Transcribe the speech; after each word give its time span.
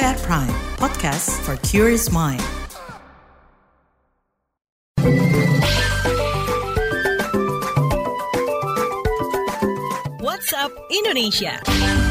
at 0.00 0.18
Prime, 0.22 0.48
podcast 0.76 1.40
for 1.44 1.56
curious 1.66 2.10
mind. 2.10 2.42
WhatsApp 10.20 10.70
Indonesia. 10.90 12.05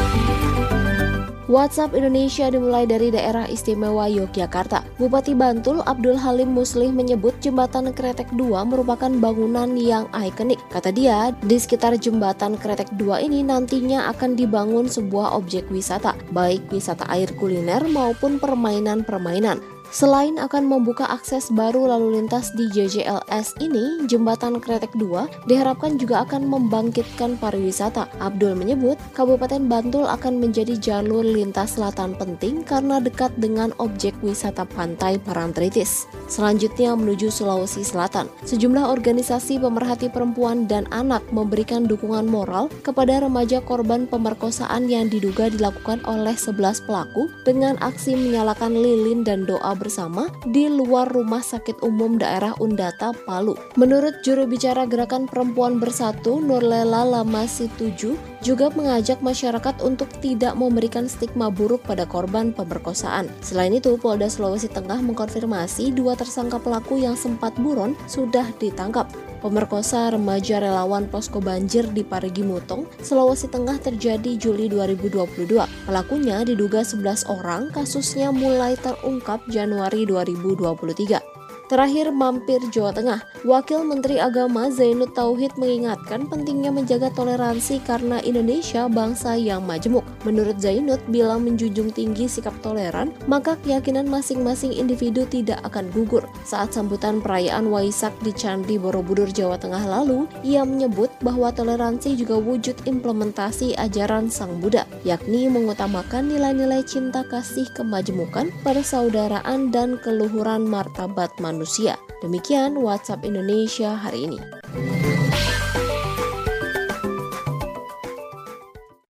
WhatsApp 1.46 1.94
Indonesia 1.94 2.50
dimulai 2.50 2.90
dari 2.90 3.14
daerah 3.14 3.46
istimewa 3.46 4.10
Yogyakarta. 4.10 4.82
Bupati 4.98 5.38
Bantul 5.38 5.86
Abdul 5.86 6.18
Halim 6.18 6.58
Muslih 6.58 6.90
menyebut 6.90 7.38
jembatan 7.38 7.94
Kretek 7.94 8.34
2 8.34 8.66
merupakan 8.66 9.14
bangunan 9.14 9.78
yang 9.78 10.10
ikonik. 10.10 10.58
Kata 10.74 10.90
dia, 10.90 11.30
di 11.46 11.62
sekitar 11.62 12.02
jembatan 12.02 12.58
Kretek 12.58 12.90
2 12.98 13.30
ini 13.30 13.46
nantinya 13.46 14.10
akan 14.10 14.34
dibangun 14.34 14.90
sebuah 14.90 15.38
objek 15.38 15.70
wisata, 15.70 16.18
baik 16.34 16.66
wisata 16.74 17.06
air 17.14 17.30
kuliner 17.38 17.86
maupun 17.86 18.42
permainan-permainan. 18.42 19.75
Selain 19.94 20.42
akan 20.42 20.66
membuka 20.66 21.06
akses 21.06 21.54
baru 21.54 21.86
lalu 21.86 22.18
lintas 22.18 22.50
di 22.58 22.66
JJLS 22.74 23.62
ini, 23.62 24.10
jembatan 24.10 24.58
Kretek 24.58 24.92
2 24.98 25.46
diharapkan 25.46 26.02
juga 26.02 26.26
akan 26.26 26.50
membangkitkan 26.50 27.38
pariwisata. 27.38 28.10
Abdul 28.18 28.58
menyebut, 28.58 28.98
Kabupaten 29.14 29.70
Bantul 29.70 30.10
akan 30.10 30.42
menjadi 30.42 30.74
jalur 30.82 31.22
lintas 31.22 31.78
selatan 31.78 32.18
penting 32.18 32.66
karena 32.66 32.98
dekat 32.98 33.30
dengan 33.38 33.70
objek 33.78 34.18
wisata 34.26 34.66
pantai 34.66 35.22
Parantritis. 35.22 36.10
Selanjutnya 36.26 36.98
menuju 36.98 37.30
Sulawesi 37.30 37.86
Selatan. 37.86 38.32
Sejumlah 38.50 38.90
organisasi 38.90 39.62
pemerhati 39.62 40.10
perempuan 40.10 40.66
dan 40.66 40.90
anak 40.90 41.22
memberikan 41.30 41.86
dukungan 41.86 42.26
moral 42.26 42.74
kepada 42.82 43.22
remaja 43.22 43.62
korban 43.62 44.10
pemerkosaan 44.10 44.90
yang 44.90 45.12
diduga 45.12 45.54
dilakukan 45.54 46.02
oleh 46.10 46.34
11 46.34 46.88
pelaku 46.90 47.30
dengan 47.46 47.78
aksi 47.84 48.18
menyalakan 48.18 48.74
lilin 48.74 49.22
dan 49.22 49.46
doa 49.46 49.75
bersama 49.76 50.32
di 50.48 50.68
luar 50.72 51.12
Rumah 51.12 51.44
Sakit 51.44 51.84
Umum 51.84 52.18
Daerah 52.18 52.56
Undata, 52.58 53.12
Palu. 53.28 53.54
Menurut 53.76 54.24
juru 54.24 54.48
bicara 54.48 54.88
Gerakan 54.88 55.28
Perempuan 55.28 55.78
Bersatu, 55.78 56.40
Nurlela 56.42 57.04
Lamasi 57.04 57.70
7, 57.78 58.35
juga 58.46 58.70
mengajak 58.70 59.26
masyarakat 59.26 59.82
untuk 59.82 60.06
tidak 60.22 60.54
memberikan 60.54 61.10
stigma 61.10 61.50
buruk 61.50 61.82
pada 61.82 62.06
korban 62.06 62.54
pemerkosaan. 62.54 63.26
Selain 63.42 63.74
itu, 63.74 63.98
Polda 63.98 64.30
Sulawesi 64.30 64.70
Tengah 64.70 65.02
mengkonfirmasi 65.02 65.90
dua 65.98 66.14
tersangka 66.14 66.62
pelaku 66.62 67.02
yang 67.02 67.18
sempat 67.18 67.58
buron 67.58 67.98
sudah 68.06 68.46
ditangkap. 68.62 69.10
Pemerkosa 69.42 70.14
remaja 70.14 70.62
relawan 70.62 71.10
posko 71.10 71.42
banjir 71.42 71.90
di 71.90 72.06
Parigi 72.06 72.46
Mutong, 72.46 72.86
Sulawesi 73.02 73.50
Tengah 73.50 73.82
terjadi 73.82 74.38
Juli 74.38 74.70
2022. 74.70 75.66
Pelakunya 75.90 76.46
diduga 76.46 76.86
11 76.86 77.26
orang, 77.26 77.74
kasusnya 77.74 78.30
mulai 78.30 78.78
terungkap 78.78 79.42
Januari 79.50 80.06
2023. 80.06 81.35
Terakhir 81.66 82.14
mampir 82.14 82.62
Jawa 82.70 82.94
Tengah, 82.94 83.26
Wakil 83.42 83.82
Menteri 83.90 84.22
Agama 84.22 84.70
Zainud 84.70 85.18
Tauhid 85.18 85.58
mengingatkan 85.58 86.30
pentingnya 86.30 86.70
menjaga 86.70 87.10
toleransi 87.10 87.82
karena 87.82 88.22
Indonesia 88.22 88.86
bangsa 88.86 89.34
yang 89.34 89.66
majemuk. 89.66 90.06
Menurut 90.30 90.62
Zainud, 90.62 91.02
bila 91.10 91.42
menjunjung 91.42 91.90
tinggi 91.90 92.30
sikap 92.30 92.54
toleran, 92.62 93.10
maka 93.26 93.58
keyakinan 93.66 94.06
masing-masing 94.06 94.78
individu 94.78 95.26
tidak 95.26 95.58
akan 95.66 95.90
gugur. 95.90 96.30
Saat 96.46 96.78
sambutan 96.78 97.18
perayaan 97.18 97.66
Waisak 97.74 98.14
di 98.22 98.30
Candi 98.30 98.78
Borobudur, 98.78 99.34
Jawa 99.34 99.58
Tengah 99.58 99.90
lalu, 99.90 100.30
ia 100.46 100.62
menyebut 100.62 101.10
bahwa 101.26 101.50
toleransi 101.50 102.14
juga 102.14 102.38
wujud 102.38 102.78
implementasi 102.86 103.74
ajaran 103.82 104.30
Sang 104.30 104.62
Buddha, 104.62 104.86
yakni 105.02 105.50
mengutamakan 105.50 106.30
nilai-nilai 106.30 106.86
cinta 106.86 107.26
kasih 107.26 107.66
kemajemukan, 107.74 108.54
persaudaraan, 108.62 109.74
dan 109.74 109.98
keluhuran 109.98 110.70
martabat 110.70 111.34
manusia 111.42 111.55
manusia. 111.56 111.96
Demikian 112.20 112.76
WhatsApp 112.76 113.24
Indonesia 113.24 113.96
hari 113.96 114.28
ini. 114.28 114.40